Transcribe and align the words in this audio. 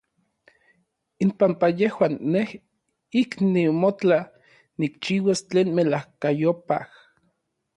Inpampa 1.23 1.67
yejuan 1.79 2.13
nej 2.31 2.49
ik 3.21 3.31
nimotla 3.53 4.19
nikchiuas 4.79 5.39
tlen 5.49 5.69
melajkayopaj. 5.75 6.85